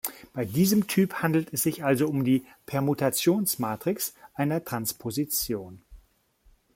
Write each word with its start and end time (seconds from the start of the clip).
Bei 0.33 0.45
diesem 0.45 0.87
Typ 0.87 1.21
handelt 1.21 1.53
es 1.53 1.61
sich 1.61 1.83
also 1.83 2.07
um 2.07 2.23
die 2.25 2.43
Permutationsmatrix 2.65 4.15
einer 4.33 4.65
Transposition. 4.65 5.83